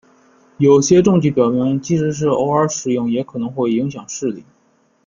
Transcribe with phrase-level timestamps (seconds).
[0.57, 4.43] 有些证据表明即便是偶尔使用也可能会影响视力。